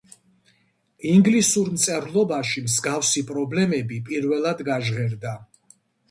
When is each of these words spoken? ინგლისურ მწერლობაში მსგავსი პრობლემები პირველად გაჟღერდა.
ინგლისურ 1.09 1.67
მწერლობაში 1.73 2.63
მსგავსი 2.69 3.23
პრობლემები 3.27 3.99
პირველად 4.07 4.63
გაჟღერდა. 4.71 5.35